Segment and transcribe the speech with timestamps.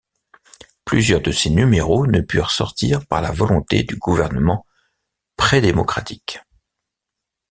[0.83, 4.65] Plusieurs de ses numéros ne purent sortir par la volonté du gouvernement
[5.35, 6.41] prédémocratique.